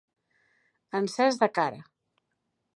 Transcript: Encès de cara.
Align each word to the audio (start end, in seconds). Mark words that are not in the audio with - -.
Encès 1.01 1.39
de 1.45 1.51
cara. 1.61 1.81